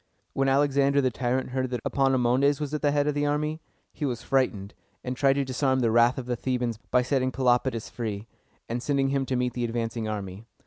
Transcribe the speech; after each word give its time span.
When 0.33 0.49
Alexander 0.49 0.99
the 0.99 1.11
tyrant 1.11 1.51
heard 1.51 1.69
that 1.69 1.81
Epaminondas 1.85 2.59
was 2.59 2.73
at 2.73 2.81
the 2.81 2.89
head 2.89 3.05
of 3.05 3.13
the 3.13 3.27
army, 3.27 3.61
he 3.93 4.03
was 4.03 4.23
frightened, 4.23 4.73
and 5.03 5.15
tried 5.15 5.33
to 5.33 5.45
disarm 5.45 5.81
the 5.81 5.91
wrath 5.91 6.17
of 6.17 6.25
the 6.25 6.35
Thebans 6.35 6.79
by 6.89 7.03
setting 7.03 7.31
Pelopidas 7.31 7.87
free, 7.91 8.25
and 8.67 8.81
sending 8.81 9.09
him 9.09 9.27
to 9.27 9.35
meet 9.35 9.53
the 9.53 9.63
advancing 9.63 10.07
army. 10.07 10.47